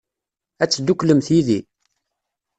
[0.63, 1.59] Ad tedduklemt yid-i?